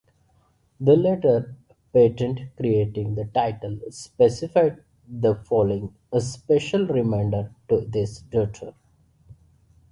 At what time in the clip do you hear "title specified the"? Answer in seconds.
3.25-5.35